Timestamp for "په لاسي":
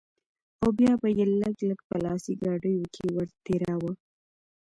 1.89-2.33